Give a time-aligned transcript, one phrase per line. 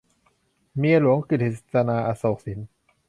[0.77, 2.59] เมียหลวง- กฤษณา อโศกสิน